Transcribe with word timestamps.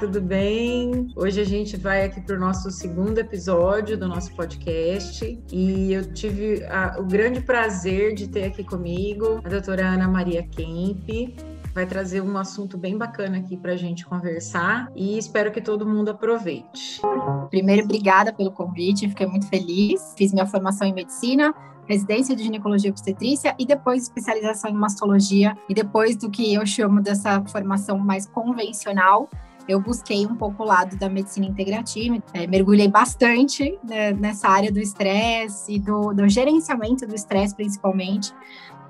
tudo 0.00 0.18
bem? 0.18 1.12
Hoje 1.14 1.42
a 1.42 1.44
gente 1.44 1.76
vai 1.76 2.06
aqui 2.06 2.22
para 2.22 2.34
o 2.34 2.38
nosso 2.38 2.70
segundo 2.70 3.18
episódio 3.18 3.98
do 3.98 4.08
nosso 4.08 4.34
podcast 4.34 5.38
e 5.52 5.92
eu 5.92 6.10
tive 6.14 6.64
a, 6.64 6.96
o 6.98 7.04
grande 7.04 7.42
prazer 7.42 8.14
de 8.14 8.26
ter 8.26 8.44
aqui 8.44 8.64
comigo 8.64 9.42
a 9.44 9.48
doutora 9.50 9.86
Ana 9.86 10.08
Maria 10.08 10.42
Kemp, 10.42 11.36
vai 11.74 11.84
trazer 11.84 12.22
um 12.22 12.38
assunto 12.38 12.78
bem 12.78 12.96
bacana 12.96 13.40
aqui 13.40 13.58
para 13.58 13.72
a 13.72 13.76
gente 13.76 14.06
conversar 14.06 14.90
e 14.96 15.18
espero 15.18 15.52
que 15.52 15.60
todo 15.60 15.86
mundo 15.86 16.12
aproveite. 16.12 17.02
Primeiro, 17.50 17.84
obrigada 17.84 18.32
pelo 18.32 18.52
convite, 18.52 19.06
fiquei 19.06 19.26
muito 19.26 19.48
feliz. 19.48 20.14
Fiz 20.16 20.32
minha 20.32 20.46
formação 20.46 20.88
em 20.88 20.94
medicina, 20.94 21.54
residência 21.86 22.34
de 22.34 22.42
ginecologia 22.42 22.88
e 22.88 22.90
obstetrícia 22.90 23.54
e 23.58 23.66
depois 23.66 24.04
especialização 24.04 24.70
em 24.70 24.74
mastologia. 24.74 25.54
E 25.68 25.74
depois 25.74 26.16
do 26.16 26.30
que 26.30 26.54
eu 26.54 26.64
chamo 26.64 27.02
dessa 27.02 27.44
formação 27.44 27.98
mais 27.98 28.24
convencional, 28.24 29.28
eu 29.70 29.80
busquei 29.80 30.26
um 30.26 30.34
pouco 30.34 30.62
o 30.62 30.66
lado 30.66 30.96
da 30.96 31.08
medicina 31.08 31.46
integrativa, 31.46 32.20
é, 32.34 32.46
mergulhei 32.46 32.88
bastante 32.88 33.78
né, 33.84 34.12
nessa 34.12 34.48
área 34.48 34.72
do 34.72 34.80
estresse 34.80 35.74
e 35.74 35.78
do, 35.78 36.12
do 36.12 36.28
gerenciamento 36.28 37.06
do 37.06 37.14
estresse, 37.14 37.54
principalmente, 37.54 38.34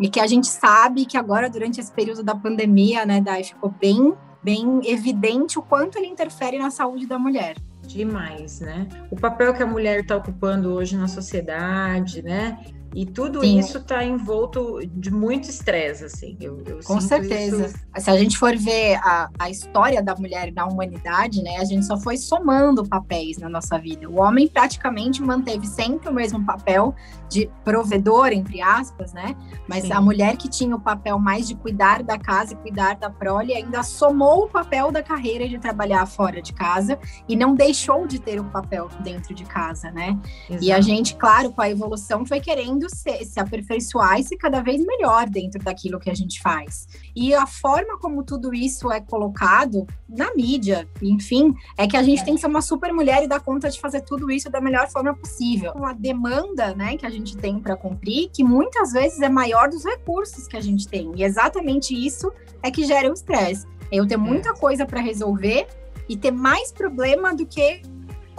e 0.00 0.08
que 0.08 0.18
a 0.18 0.26
gente 0.26 0.46
sabe 0.46 1.04
que 1.04 1.18
agora, 1.18 1.50
durante 1.50 1.80
esse 1.80 1.92
período 1.92 2.22
da 2.22 2.34
pandemia, 2.34 3.04
né, 3.04 3.20
Dai, 3.20 3.44
ficou 3.44 3.70
bem, 3.78 4.14
bem 4.42 4.80
evidente 4.84 5.58
o 5.58 5.62
quanto 5.62 5.98
ele 5.98 6.06
interfere 6.06 6.58
na 6.58 6.70
saúde 6.70 7.06
da 7.06 7.18
mulher. 7.18 7.56
Demais, 7.86 8.60
né? 8.60 8.88
O 9.10 9.16
papel 9.16 9.52
que 9.52 9.62
a 9.62 9.66
mulher 9.66 10.00
está 10.00 10.16
ocupando 10.16 10.72
hoje 10.72 10.96
na 10.96 11.08
sociedade, 11.08 12.22
né? 12.22 12.58
E 12.94 13.06
tudo 13.06 13.40
Sim. 13.40 13.58
isso 13.58 13.78
está 13.78 14.04
envolto 14.04 14.80
de 14.84 15.10
muito 15.12 15.48
estresse, 15.48 16.04
assim. 16.04 16.36
Eu, 16.40 16.62
eu 16.66 16.80
Com 16.84 17.00
certeza. 17.00 17.66
Isso... 17.66 17.76
Se 17.98 18.10
a 18.10 18.18
gente 18.18 18.36
for 18.36 18.56
ver 18.56 18.96
a, 18.96 19.28
a 19.38 19.50
história 19.50 20.02
da 20.02 20.14
mulher 20.16 20.52
na 20.52 20.66
humanidade, 20.66 21.42
né, 21.42 21.58
a 21.58 21.64
gente 21.64 21.86
só 21.86 21.96
foi 21.96 22.16
somando 22.16 22.84
papéis 22.86 23.38
na 23.38 23.48
nossa 23.48 23.78
vida. 23.78 24.08
O 24.08 24.20
homem 24.20 24.48
praticamente 24.48 25.22
manteve 25.22 25.66
sempre 25.66 26.08
o 26.08 26.12
mesmo 26.12 26.44
papel 26.44 26.94
de 27.28 27.48
provedor, 27.64 28.28
entre 28.28 28.60
aspas, 28.60 29.12
né? 29.12 29.36
Mas 29.68 29.84
Sim. 29.84 29.92
a 29.92 30.00
mulher 30.00 30.36
que 30.36 30.48
tinha 30.48 30.74
o 30.74 30.80
papel 30.80 31.18
mais 31.18 31.46
de 31.46 31.54
cuidar 31.54 32.02
da 32.02 32.18
casa 32.18 32.54
e 32.54 32.56
cuidar 32.56 32.96
da 32.96 33.08
prole 33.08 33.54
ainda 33.54 33.84
somou 33.84 34.44
o 34.44 34.48
papel 34.48 34.90
da 34.90 35.02
carreira 35.02 35.48
de 35.48 35.58
trabalhar 35.58 36.04
fora 36.06 36.42
de 36.42 36.52
casa 36.52 36.98
e 37.28 37.36
não 37.36 37.54
deixou 37.54 38.06
de 38.06 38.18
ter 38.18 38.40
o 38.40 38.42
um 38.42 38.48
papel 38.48 38.88
dentro 39.00 39.32
de 39.32 39.44
casa, 39.44 39.92
né? 39.92 40.18
Exato. 40.48 40.64
E 40.64 40.72
a 40.72 40.80
gente, 40.80 41.14
claro, 41.14 41.52
com 41.52 41.62
a 41.62 41.70
evolução 41.70 42.26
foi 42.26 42.40
querendo 42.40 42.79
se, 42.88 43.24
se 43.24 43.40
aperfeiçoar 43.40 44.18
e 44.18 44.24
ser 44.24 44.36
cada 44.36 44.62
vez 44.62 44.84
melhor 44.84 45.28
dentro 45.28 45.62
daquilo 45.62 45.98
que 45.98 46.10
a 46.10 46.14
gente 46.14 46.40
faz. 46.40 46.86
E 47.14 47.34
a 47.34 47.46
forma 47.46 47.98
como 47.98 48.22
tudo 48.22 48.54
isso 48.54 48.90
é 48.90 49.00
colocado 49.00 49.86
na 50.08 50.34
mídia, 50.34 50.88
enfim, 51.02 51.54
é 51.76 51.86
que 51.86 51.96
a 51.96 52.02
gente 52.02 52.24
tem 52.24 52.34
que 52.34 52.40
ser 52.40 52.46
uma 52.46 52.62
super 52.62 52.92
mulher 52.92 53.22
e 53.22 53.28
dar 53.28 53.40
conta 53.40 53.68
de 53.68 53.80
fazer 53.80 54.00
tudo 54.02 54.30
isso 54.30 54.50
da 54.50 54.60
melhor 54.60 54.88
forma 54.88 55.14
possível. 55.14 55.72
Uma 55.76 55.92
demanda, 55.92 56.74
né, 56.74 56.96
que 56.96 57.06
a 57.06 57.10
gente 57.10 57.36
tem 57.36 57.58
para 57.60 57.76
cumprir, 57.76 58.30
que 58.32 58.42
muitas 58.42 58.92
vezes 58.92 59.20
é 59.20 59.28
maior 59.28 59.68
dos 59.68 59.84
recursos 59.84 60.46
que 60.46 60.56
a 60.56 60.60
gente 60.60 60.88
tem. 60.88 61.12
E 61.16 61.22
exatamente 61.22 61.94
isso 61.94 62.32
é 62.62 62.70
que 62.70 62.84
gera 62.84 63.08
o 63.08 63.12
estresse. 63.12 63.66
Eu 63.90 64.06
ter 64.06 64.16
muita 64.16 64.54
coisa 64.54 64.86
para 64.86 65.00
resolver 65.00 65.66
e 66.08 66.16
ter 66.16 66.30
mais 66.30 66.72
problema 66.72 67.34
do 67.34 67.46
que 67.46 67.82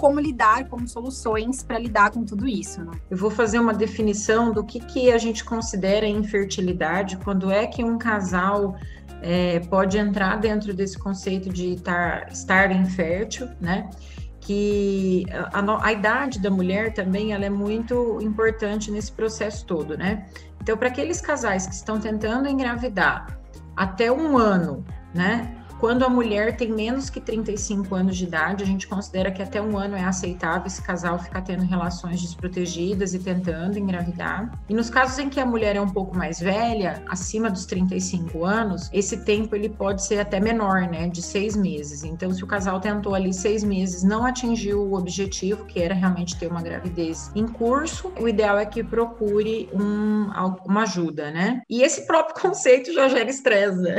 como 0.02 0.20
lidar, 0.20 0.68
como 0.68 0.88
soluções 0.88 1.62
para 1.62 1.78
lidar 1.78 2.10
com 2.10 2.26
tudo 2.26 2.48
isso. 2.48 2.84
Né? 2.84 2.92
Eu 3.08 3.16
vou 3.16 3.30
fazer 3.30 3.60
uma 3.60 3.72
definição 3.72 4.52
do 4.52 4.64
que, 4.64 4.80
que 4.80 5.12
a 5.12 5.18
gente 5.20 5.46
considera 5.46 6.08
infertilidade, 6.08 7.18
quando 7.18 7.52
é 7.52 7.68
que 7.68 7.84
um 7.84 8.00
casal 8.00 8.76
é, 9.22 9.60
pode 9.60 10.00
entrar 10.00 10.38
dentro 10.38 10.74
desse 10.74 10.98
conceito 10.98 11.50
de 11.50 11.76
tar, 11.82 12.28
estar 12.32 12.72
infértil, 12.72 13.48
né? 13.62 13.92
Que 14.40 15.28
a, 15.54 15.86
a, 15.86 15.94
idade 15.94 16.40
da 16.40 16.50
mulher 16.50 16.96
também 16.96 17.32
ela 17.32 17.46
é 17.46 17.50
muito 17.52 18.20
importante 18.24 18.90
nesse 18.90 19.12
processo 19.12 19.68
todo, 19.68 19.96
né? 19.96 20.26
Então, 20.60 20.76
para 20.76 20.88
aqueles 20.88 21.22
casais 21.22 21.68
que 21.68 21.76
estão 21.76 22.00
tentando 22.00 22.48
engravidar 22.48 23.40
até 23.76 24.12
um 24.12 24.36
ano, 24.36 24.84
né? 25.14 25.61
Quando 25.82 26.06
a 26.06 26.10
mulher 26.10 26.56
tem 26.56 26.72
menos 26.72 27.10
que 27.10 27.20
35 27.20 27.96
anos 27.96 28.16
de 28.16 28.26
idade, 28.26 28.64
a 28.64 28.68
gente 28.68 28.88
considera 28.88 29.32
que 29.32 29.42
até 29.42 29.60
um 29.60 29.76
ano 29.76 29.96
é 29.96 30.04
aceitável 30.04 30.68
esse 30.68 30.80
casal 30.80 31.18
ficar 31.18 31.42
tendo 31.42 31.64
relações 31.64 32.22
desprotegidas 32.22 33.16
e 33.16 33.20
tentando 33.20 33.80
engravidar. 33.80 34.52
E 34.70 34.76
nos 34.76 34.92
casos 34.92 35.18
em 35.18 35.28
que 35.28 35.40
a 35.40 35.46
mulher 35.46 35.76
é 35.76 35.82
um 35.82 35.90
pouco 35.90 36.16
mais 36.16 36.40
velha, 36.40 37.02
acima 37.10 37.50
dos 37.50 37.66
35 37.66 38.46
anos, 38.46 38.92
esse 38.94 39.26
tempo 39.26 39.56
ele 39.56 39.70
pode 39.70 40.06
ser 40.06 40.20
até 40.20 40.40
menor, 40.40 40.82
né, 40.82 41.08
de 41.08 41.20
seis 41.20 41.56
meses. 41.56 42.04
Então, 42.04 42.32
se 42.32 42.44
o 42.44 42.48
casal 42.48 42.80
tentou 42.80 43.16
ali 43.16 43.34
seis 43.34 43.64
meses, 43.64 44.04
não 44.04 44.24
atingiu 44.24 44.84
o 44.84 44.94
objetivo, 44.94 45.66
que 45.66 45.82
era 45.82 45.96
realmente 45.96 46.38
ter 46.38 46.46
uma 46.46 46.62
gravidez 46.62 47.32
em 47.34 47.48
curso, 47.48 48.14
o 48.20 48.28
ideal 48.28 48.60
é 48.60 48.68
que 48.68 48.84
procure 48.84 49.68
um, 49.74 50.30
uma 50.64 50.84
ajuda, 50.84 51.32
né? 51.32 51.64
E 51.68 51.82
esse 51.82 52.06
próprio 52.06 52.36
conceito 52.40 52.94
já 52.94 53.08
gera 53.08 53.32
estresse, 53.32 53.82
né? 53.82 53.96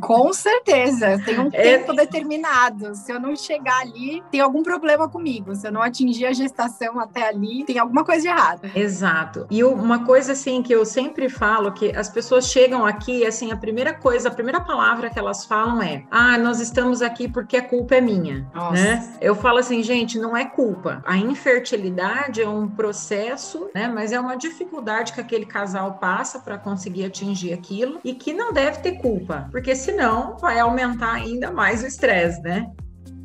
Com 0.00 0.32
certeza 0.32 1.25
tem 1.26 1.38
um 1.38 1.48
é. 1.52 1.78
tempo 1.78 1.92
determinado. 1.92 2.94
Se 2.94 3.12
eu 3.12 3.20
não 3.20 3.36
chegar 3.36 3.80
ali, 3.80 4.22
tem 4.30 4.40
algum 4.40 4.62
problema 4.62 5.08
comigo. 5.08 5.54
Se 5.54 5.66
eu 5.66 5.72
não 5.72 5.82
atingir 5.82 6.26
a 6.26 6.32
gestação 6.32 6.98
até 6.98 7.28
ali, 7.28 7.64
tem 7.64 7.78
alguma 7.78 8.04
coisa 8.04 8.22
de 8.22 8.28
errado. 8.28 8.70
Exato. 8.74 9.46
E 9.50 9.62
uma 9.64 10.04
coisa 10.04 10.32
assim 10.32 10.62
que 10.62 10.72
eu 10.72 10.84
sempre 10.84 11.28
falo 11.28 11.72
que 11.72 11.94
as 11.96 12.08
pessoas 12.08 12.48
chegam 12.48 12.86
aqui, 12.86 13.26
assim, 13.26 13.52
a 13.52 13.56
primeira 13.56 13.92
coisa, 13.92 14.28
a 14.28 14.32
primeira 14.32 14.60
palavra 14.60 15.10
que 15.10 15.18
elas 15.18 15.44
falam 15.44 15.82
é: 15.82 16.04
"Ah, 16.10 16.38
nós 16.38 16.60
estamos 16.60 17.02
aqui 17.02 17.28
porque 17.28 17.56
a 17.56 17.62
culpa 17.62 17.96
é 17.96 18.00
minha", 18.00 18.48
Nossa. 18.54 18.72
né? 18.72 19.16
Eu 19.20 19.34
falo 19.34 19.58
assim, 19.58 19.82
gente, 19.82 20.18
não 20.18 20.36
é 20.36 20.44
culpa. 20.44 21.02
A 21.04 21.16
infertilidade 21.16 22.40
é 22.40 22.48
um 22.48 22.68
processo, 22.68 23.68
né, 23.74 23.88
mas 23.88 24.12
é 24.12 24.20
uma 24.20 24.36
dificuldade 24.36 25.12
que 25.12 25.20
aquele 25.20 25.46
casal 25.46 25.94
passa 25.94 26.38
para 26.38 26.58
conseguir 26.58 27.04
atingir 27.04 27.52
aquilo 27.52 28.00
e 28.04 28.14
que 28.14 28.32
não 28.32 28.52
deve 28.52 28.78
ter 28.78 28.92
culpa, 28.98 29.48
porque 29.50 29.74
senão 29.74 30.36
vai 30.38 30.58
aumentar 30.58 31.15
ainda 31.16 31.50
mais 31.50 31.82
o 31.82 31.86
estresse, 31.86 32.40
né? 32.42 32.70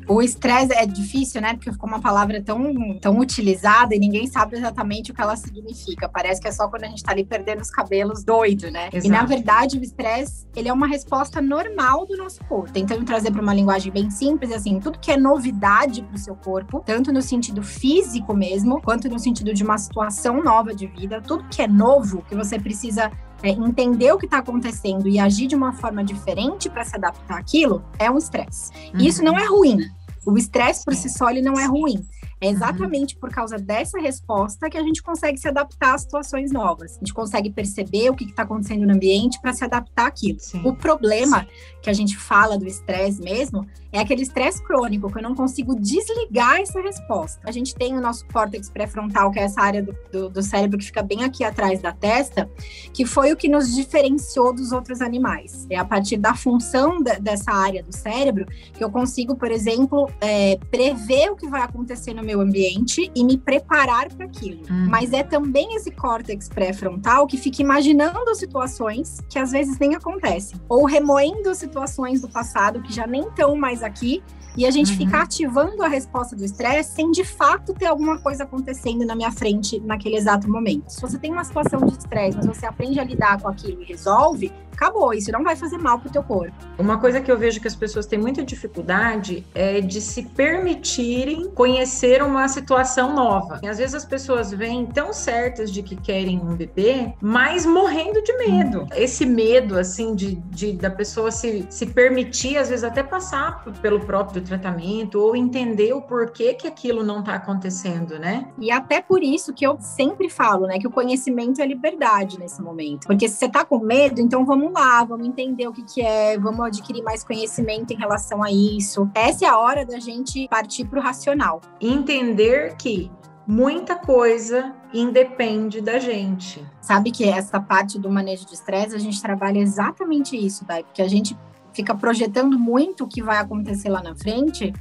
O 0.08 0.20
estresse 0.20 0.72
é 0.74 0.84
difícil, 0.84 1.40
né? 1.40 1.54
Porque 1.54 1.70
ficou 1.70 1.88
uma 1.88 2.00
palavra 2.00 2.42
tão, 2.42 2.98
tão 2.98 3.18
utilizada 3.18 3.94
e 3.94 3.98
ninguém 3.98 4.26
sabe 4.26 4.56
exatamente 4.56 5.10
o 5.12 5.14
que 5.14 5.20
ela 5.20 5.36
significa. 5.36 6.08
Parece 6.08 6.40
que 6.40 6.48
é 6.48 6.52
só 6.52 6.68
quando 6.68 6.84
a 6.84 6.88
gente 6.88 7.02
tá 7.02 7.12
ali 7.12 7.24
perdendo 7.24 7.60
os 7.60 7.70
cabelos 7.70 8.24
doido, 8.24 8.70
né? 8.70 8.88
Exato. 8.92 9.06
E 9.06 9.08
na 9.08 9.24
verdade, 9.24 9.78
o 9.78 9.82
estresse, 9.82 10.46
ele 10.56 10.68
é 10.68 10.72
uma 10.72 10.86
resposta 10.86 11.40
normal 11.40 12.04
do 12.06 12.16
nosso 12.16 12.44
corpo. 12.44 12.72
Tentando 12.72 13.04
trazer 13.04 13.30
para 13.30 13.40
uma 13.40 13.54
linguagem 13.54 13.92
bem 13.92 14.10
simples, 14.10 14.50
assim, 14.50 14.80
tudo 14.80 14.98
que 14.98 15.10
é 15.10 15.16
novidade 15.16 16.02
para 16.02 16.16
o 16.16 16.18
seu 16.18 16.34
corpo, 16.34 16.82
tanto 16.84 17.12
no 17.12 17.22
sentido 17.22 17.62
físico 17.62 18.34
mesmo, 18.34 18.82
quanto 18.82 19.08
no 19.08 19.18
sentido 19.18 19.54
de 19.54 19.62
uma 19.62 19.78
situação 19.78 20.42
nova 20.42 20.74
de 20.74 20.86
vida, 20.88 21.20
tudo 21.20 21.44
que 21.48 21.62
é 21.62 21.68
novo, 21.68 22.22
que 22.28 22.34
você 22.34 22.58
precisa 22.58 23.10
é, 23.42 23.50
entender 23.50 24.12
o 24.12 24.18
que 24.18 24.26
está 24.26 24.38
acontecendo 24.38 25.08
e 25.08 25.18
agir 25.18 25.46
de 25.46 25.54
uma 25.54 25.72
forma 25.72 26.04
diferente 26.04 26.70
para 26.70 26.84
se 26.84 26.96
adaptar 26.96 27.38
àquilo, 27.38 27.82
é 27.98 28.10
um 28.10 28.18
estresse. 28.18 28.70
Uhum. 28.94 29.00
E 29.00 29.08
isso 29.08 29.22
não 29.22 29.38
é 29.38 29.44
ruim. 29.44 29.78
O 30.24 30.38
estresse 30.38 30.84
por 30.84 30.94
si 30.94 31.08
só 31.08 31.30
ele 31.30 31.42
não 31.42 31.58
é 31.58 31.66
ruim. 31.66 32.06
É 32.42 32.46
uhum. 32.46 32.52
exatamente 32.52 33.16
por 33.16 33.30
causa 33.30 33.56
dessa 33.56 34.00
resposta 34.00 34.68
que 34.68 34.76
a 34.76 34.82
gente 34.82 35.00
consegue 35.00 35.38
se 35.38 35.46
adaptar 35.46 35.94
a 35.94 35.98
situações 35.98 36.50
novas. 36.50 36.96
A 36.96 36.98
gente 36.98 37.14
consegue 37.14 37.50
perceber 37.50 38.10
o 38.10 38.16
que 38.16 38.24
está 38.24 38.42
acontecendo 38.42 38.84
no 38.84 38.92
ambiente 38.92 39.40
para 39.40 39.52
se 39.52 39.64
adaptar 39.64 40.06
àquilo. 40.06 40.40
Sim. 40.40 40.60
O 40.64 40.74
problema 40.74 41.42
Sim. 41.42 41.46
que 41.80 41.88
a 41.88 41.92
gente 41.92 42.16
fala 42.18 42.58
do 42.58 42.66
estresse 42.66 43.22
mesmo 43.22 43.64
é 43.92 44.00
aquele 44.00 44.22
estresse 44.22 44.62
crônico, 44.62 45.12
que 45.12 45.18
eu 45.18 45.22
não 45.22 45.34
consigo 45.34 45.78
desligar 45.78 46.60
essa 46.60 46.80
resposta. 46.80 47.40
A 47.44 47.52
gente 47.52 47.74
tem 47.74 47.96
o 47.96 48.00
nosso 48.00 48.26
córtex 48.26 48.70
pré-frontal, 48.70 49.30
que 49.30 49.38
é 49.38 49.42
essa 49.42 49.60
área 49.60 49.82
do, 49.82 49.94
do, 50.10 50.30
do, 50.30 50.42
cérebro 50.42 50.78
que 50.78 50.86
fica 50.86 51.02
bem 51.02 51.22
aqui 51.22 51.44
atrás 51.44 51.80
da 51.80 51.92
testa, 51.92 52.50
que 52.92 53.04
foi 53.04 53.32
o 53.32 53.36
que 53.36 53.48
nos 53.48 53.74
diferenciou 53.74 54.54
dos 54.54 54.72
outros 54.72 55.02
animais. 55.02 55.66
É 55.68 55.76
a 55.76 55.84
partir 55.84 56.16
da 56.16 56.34
função 56.34 57.02
de, 57.02 57.20
dessa 57.20 57.52
área 57.52 57.82
do 57.82 57.94
cérebro 57.94 58.46
que 58.72 58.82
eu 58.82 58.90
consigo, 58.90 59.36
por 59.36 59.50
exemplo, 59.50 60.10
é, 60.20 60.58
prever 60.70 61.30
o 61.30 61.36
que 61.36 61.46
vai 61.46 61.60
acontecer 61.60 62.14
no 62.14 62.22
meu 62.22 62.31
ambiente 62.40 63.10
e 63.14 63.24
me 63.24 63.36
preparar 63.36 64.08
para 64.12 64.26
aquilo. 64.26 64.62
Hum. 64.70 64.86
Mas 64.88 65.12
é 65.12 65.22
também 65.22 65.74
esse 65.76 65.90
córtex 65.90 66.48
pré-frontal 66.48 67.26
que 67.26 67.36
fica 67.36 67.62
imaginando 67.62 68.34
situações 68.34 69.20
que 69.28 69.38
às 69.38 69.52
vezes 69.52 69.78
nem 69.78 69.94
acontecem, 69.94 70.60
ou 70.68 70.84
remoendo 70.84 71.54
situações 71.54 72.20
do 72.20 72.28
passado 72.28 72.82
que 72.82 72.92
já 72.92 73.06
nem 73.06 73.22
estão 73.22 73.56
mais 73.56 73.82
aqui 73.82 74.22
e 74.56 74.66
a 74.66 74.70
gente 74.70 74.92
uhum. 74.92 74.98
fica 74.98 75.22
ativando 75.22 75.82
a 75.82 75.88
resposta 75.88 76.36
do 76.36 76.44
estresse 76.44 76.94
sem 76.94 77.10
de 77.10 77.24
fato 77.24 77.72
ter 77.72 77.86
alguma 77.86 78.18
coisa 78.18 78.44
acontecendo 78.44 79.04
na 79.04 79.14
minha 79.14 79.32
frente 79.32 79.80
naquele 79.80 80.16
exato 80.16 80.50
momento. 80.50 80.90
Se 80.90 81.00
você 81.00 81.18
tem 81.18 81.32
uma 81.32 81.44
situação 81.44 81.80
de 81.80 81.92
estresse, 81.92 82.36
mas 82.36 82.46
você 82.46 82.66
aprende 82.66 83.00
a 83.00 83.04
lidar 83.04 83.40
com 83.40 83.48
aquilo 83.48 83.82
e 83.82 83.84
resolve, 83.84 84.52
acabou, 84.74 85.12
isso 85.12 85.30
não 85.30 85.42
vai 85.42 85.56
fazer 85.56 85.78
mal 85.78 85.98
pro 85.98 86.10
teu 86.10 86.22
corpo. 86.22 86.54
Uma 86.78 86.98
coisa 86.98 87.20
que 87.20 87.30
eu 87.30 87.38
vejo 87.38 87.60
que 87.60 87.68
as 87.68 87.76
pessoas 87.76 88.06
têm 88.06 88.18
muita 88.18 88.42
dificuldade 88.44 89.44
é 89.54 89.80
de 89.80 90.00
se 90.00 90.22
permitirem 90.22 91.50
conhecer 91.50 92.22
uma 92.22 92.48
situação 92.48 93.14
nova. 93.14 93.60
E 93.62 93.68
às 93.68 93.78
vezes 93.78 93.94
as 93.94 94.04
pessoas 94.04 94.50
vêm 94.52 94.86
tão 94.86 95.12
certas 95.12 95.70
de 95.70 95.82
que 95.82 95.96
querem 95.96 96.40
um 96.40 96.54
bebê, 96.54 97.12
mas 97.20 97.66
morrendo 97.66 98.22
de 98.22 98.32
medo. 98.38 98.86
Esse 98.94 99.24
medo, 99.24 99.78
assim, 99.78 100.14
de, 100.14 100.36
de 100.50 100.72
da 100.72 100.90
pessoa 100.90 101.30
se, 101.30 101.66
se 101.70 101.86
permitir, 101.86 102.56
às 102.56 102.68
vezes, 102.68 102.84
até 102.84 103.02
passar 103.02 103.64
pelo 103.80 104.00
próprio 104.00 104.42
tratamento 104.42 105.20
ou 105.20 105.36
entender 105.36 105.92
o 105.92 106.02
porquê 106.02 106.54
que 106.54 106.66
aquilo 106.66 107.02
não 107.02 107.20
está 107.20 107.34
acontecendo, 107.34 108.18
né? 108.18 108.48
E 108.58 108.70
até 108.70 109.00
por 109.00 109.22
isso 109.22 109.52
que 109.52 109.66
eu 109.66 109.76
sempre 109.80 110.28
falo, 110.28 110.66
né, 110.66 110.78
que 110.78 110.86
o 110.86 110.90
conhecimento 110.90 111.60
é 111.60 111.66
liberdade 111.66 112.38
nesse 112.38 112.62
momento. 112.62 113.06
Porque 113.06 113.28
se 113.28 113.36
você 113.36 113.48
tá 113.48 113.64
com 113.64 113.78
medo, 113.78 114.20
então 114.20 114.44
vamos 114.44 114.61
lá, 114.70 115.02
vamos 115.04 115.26
entender 115.26 115.66
o 115.66 115.72
que 115.72 115.82
que 115.82 116.02
é, 116.02 116.38
vamos 116.38 116.66
adquirir 116.66 117.02
mais 117.02 117.24
conhecimento 117.24 117.92
em 117.92 117.96
relação 117.96 118.42
a 118.42 118.50
isso. 118.50 119.10
Essa 119.14 119.46
é 119.46 119.48
a 119.48 119.58
hora 119.58 119.84
da 119.84 119.98
gente 119.98 120.46
partir 120.48 120.84
para 120.84 121.00
o 121.00 121.02
racional. 121.02 121.60
Entender 121.80 122.76
que 122.76 123.10
muita 123.46 123.96
coisa 123.96 124.74
independe 124.92 125.80
da 125.80 125.98
gente. 125.98 126.64
Sabe 126.80 127.10
que 127.10 127.24
essa 127.24 127.58
parte 127.60 127.98
do 127.98 128.10
manejo 128.10 128.46
de 128.46 128.54
estresse, 128.54 128.94
a 128.94 128.98
gente 128.98 129.20
trabalha 129.20 129.58
exatamente 129.58 130.36
isso, 130.36 130.64
Dai, 130.64 130.84
porque 130.84 131.02
a 131.02 131.08
gente 131.08 131.36
fica 131.72 131.94
projetando 131.94 132.58
muito 132.58 133.04
o 133.04 133.08
que 133.08 133.22
vai 133.22 133.38
acontecer 133.38 133.88
lá 133.88 134.02
na 134.02 134.14
frente, 134.14 134.72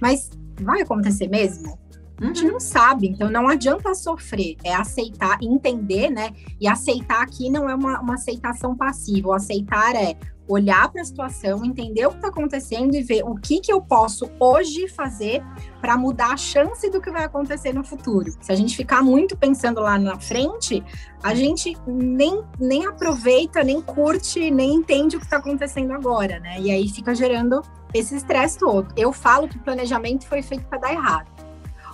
mas 0.00 0.30
vai 0.60 0.82
acontecer 0.82 1.28
mesmo? 1.28 1.78
A 2.20 2.24
gente 2.26 2.44
uhum. 2.44 2.52
não 2.52 2.60
sabe, 2.60 3.08
então 3.08 3.30
não 3.30 3.48
adianta 3.48 3.94
sofrer, 3.94 4.56
é 4.64 4.74
aceitar, 4.74 5.38
entender, 5.40 6.10
né? 6.10 6.30
E 6.60 6.66
aceitar 6.66 7.22
aqui 7.22 7.48
não 7.48 7.70
é 7.70 7.74
uma, 7.74 8.00
uma 8.00 8.14
aceitação 8.14 8.76
passiva, 8.76 9.28
o 9.28 9.32
aceitar 9.32 9.94
é 9.94 10.16
olhar 10.48 10.90
para 10.90 11.02
a 11.02 11.04
situação, 11.04 11.64
entender 11.64 12.06
o 12.06 12.10
que 12.10 12.16
está 12.16 12.28
acontecendo 12.28 12.94
e 12.94 13.02
ver 13.02 13.22
o 13.22 13.34
que, 13.34 13.60
que 13.60 13.72
eu 13.72 13.82
posso 13.82 14.30
hoje 14.40 14.88
fazer 14.88 15.42
para 15.80 15.96
mudar 15.96 16.32
a 16.32 16.36
chance 16.36 16.88
do 16.90 17.00
que 17.00 17.10
vai 17.10 17.24
acontecer 17.24 17.74
no 17.74 17.84
futuro. 17.84 18.32
Se 18.40 18.50
a 18.50 18.56
gente 18.56 18.74
ficar 18.74 19.02
muito 19.02 19.36
pensando 19.36 19.80
lá 19.80 19.98
na 19.98 20.18
frente, 20.18 20.82
a 21.22 21.34
gente 21.34 21.76
nem, 21.86 22.42
nem 22.58 22.86
aproveita, 22.86 23.62
nem 23.62 23.82
curte, 23.82 24.50
nem 24.50 24.76
entende 24.76 25.16
o 25.16 25.20
que 25.20 25.26
está 25.26 25.36
acontecendo 25.36 25.92
agora, 25.92 26.40
né? 26.40 26.58
E 26.58 26.70
aí 26.70 26.88
fica 26.88 27.14
gerando 27.14 27.60
esse 27.92 28.16
estresse 28.16 28.58
todo. 28.58 28.88
Eu 28.96 29.12
falo 29.12 29.48
que 29.48 29.58
o 29.58 29.62
planejamento 29.62 30.26
foi 30.26 30.42
feito 30.42 30.66
para 30.66 30.78
dar 30.78 30.92
errado. 30.92 31.37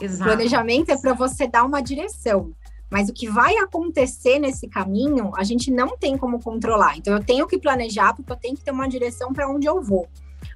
Exato. 0.00 0.22
O 0.22 0.34
planejamento 0.34 0.90
é 0.90 0.96
para 0.96 1.12
você 1.12 1.46
dar 1.46 1.64
uma 1.64 1.80
direção. 1.80 2.52
Mas 2.90 3.08
o 3.08 3.12
que 3.12 3.28
vai 3.28 3.56
acontecer 3.56 4.38
nesse 4.38 4.68
caminho, 4.68 5.32
a 5.36 5.42
gente 5.42 5.70
não 5.70 5.96
tem 5.96 6.16
como 6.16 6.40
controlar. 6.40 6.96
Então, 6.96 7.14
eu 7.14 7.24
tenho 7.24 7.46
que 7.46 7.58
planejar, 7.58 8.14
porque 8.14 8.30
eu 8.30 8.36
tenho 8.36 8.56
que 8.56 8.62
ter 8.62 8.70
uma 8.70 8.88
direção 8.88 9.32
para 9.32 9.48
onde 9.48 9.66
eu 9.66 9.82
vou. 9.82 10.08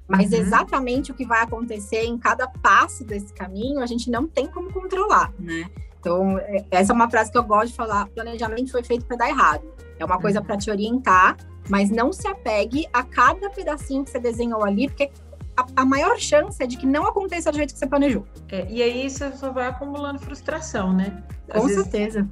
Mas 0.07 0.31
uhum. 0.31 0.39
exatamente 0.39 1.11
o 1.11 1.13
que 1.13 1.25
vai 1.25 1.41
acontecer 1.41 2.03
em 2.03 2.17
cada 2.17 2.47
passo 2.47 3.03
desse 3.03 3.33
caminho, 3.33 3.81
a 3.81 3.85
gente 3.85 4.09
não 4.09 4.27
tem 4.27 4.47
como 4.47 4.71
controlar, 4.71 5.33
né? 5.37 5.69
Então, 5.99 6.37
é, 6.39 6.65
essa 6.71 6.93
é 6.93 6.95
uma 6.95 7.09
frase 7.09 7.31
que 7.31 7.37
eu 7.37 7.43
gosto 7.43 7.67
de 7.67 7.75
falar: 7.75 8.07
planejamento 8.07 8.71
foi 8.71 8.83
feito 8.83 9.05
para 9.05 9.17
dar 9.17 9.29
errado. 9.29 9.63
É 9.99 10.05
uma 10.05 10.19
coisa 10.19 10.39
uhum. 10.39 10.45
para 10.45 10.57
te 10.57 10.71
orientar, 10.71 11.35
mas 11.69 11.89
não 11.89 12.13
se 12.13 12.27
apegue 12.27 12.87
a 12.93 13.03
cada 13.03 13.49
pedacinho 13.49 14.03
que 14.03 14.09
você 14.09 14.19
desenhou 14.19 14.63
ali, 14.63 14.87
porque 14.87 15.11
a, 15.59 15.81
a, 15.81 15.85
maior 15.85 16.17
chance 16.17 16.61
é 16.61 16.67
de 16.67 16.77
que 16.77 16.85
não 16.85 17.05
aconteça 17.05 17.51
do 17.51 17.57
jeito 17.57 17.73
que 17.73 17.79
você 17.79 17.87
planejou. 17.87 18.25
É, 18.49 18.65
e 18.69 18.81
aí 18.81 19.09
você 19.09 19.31
só 19.35 19.51
vai 19.51 19.67
acumulando 19.67 20.19
frustração, 20.19 20.93
né? 20.93 21.23
Às 21.49 21.61
Com 21.61 21.67
vezes... 21.67 21.83
certeza. 21.83 22.29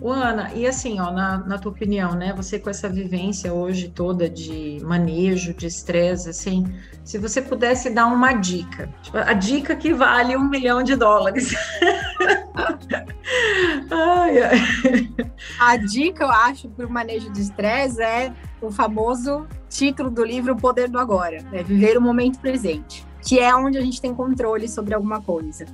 O 0.00 0.10
Ana, 0.10 0.50
e 0.54 0.66
assim, 0.66 0.98
ó, 0.98 1.10
na, 1.12 1.38
na 1.38 1.58
tua 1.58 1.70
opinião, 1.72 2.14
né? 2.14 2.32
Você 2.34 2.58
com 2.58 2.70
essa 2.70 2.88
vivência 2.88 3.52
hoje 3.52 3.90
toda 3.90 4.30
de 4.30 4.78
manejo, 4.82 5.52
de 5.52 5.66
estresse, 5.66 6.30
assim, 6.30 6.64
se 7.04 7.18
você 7.18 7.42
pudesse 7.42 7.90
dar 7.90 8.06
uma 8.06 8.32
dica, 8.32 8.88
tipo, 9.02 9.18
a 9.18 9.34
dica 9.34 9.76
que 9.76 9.92
vale 9.92 10.34
um 10.36 10.48
milhão 10.48 10.82
de 10.82 10.96
dólares. 10.96 11.54
ai, 13.90 14.42
ai. 14.42 14.60
A 15.60 15.76
dica, 15.76 16.24
eu 16.24 16.30
acho, 16.30 16.70
para 16.70 16.86
o 16.86 16.90
manejo 16.90 17.30
de 17.30 17.42
estresse 17.42 18.00
é 18.00 18.32
o 18.62 18.70
famoso 18.70 19.46
título 19.70 20.10
do 20.10 20.24
livro 20.24 20.52
O 20.52 20.56
Poder 20.56 20.88
do 20.88 20.98
Agora, 20.98 21.40
né? 21.44 21.62
Viver 21.62 21.96
o 21.96 22.00
momento 22.02 22.40
presente, 22.40 23.06
que 23.22 23.38
é 23.38 23.54
onde 23.54 23.78
a 23.78 23.80
gente 23.80 24.00
tem 24.00 24.12
controle 24.12 24.68
sobre 24.68 24.94
alguma 24.94 25.22
coisa. 25.22 25.64